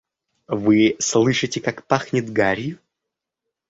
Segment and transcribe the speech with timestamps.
[0.61, 2.79] —Вы слышите, как пахнет гарью.